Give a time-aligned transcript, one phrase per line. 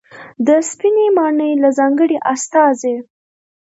[0.47, 2.95] د سپینې ماڼۍ له ځانګړې استازي